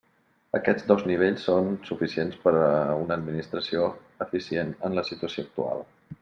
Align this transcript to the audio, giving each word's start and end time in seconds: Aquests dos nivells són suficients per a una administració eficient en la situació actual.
Aquests 0.59 0.85
dos 0.91 1.03
nivells 1.11 1.43
són 1.49 1.69
suficients 1.89 2.39
per 2.47 2.55
a 2.61 2.71
una 3.03 3.19
administració 3.21 3.87
eficient 4.27 4.73
en 4.91 4.99
la 5.03 5.05
situació 5.13 5.47
actual. 5.51 5.87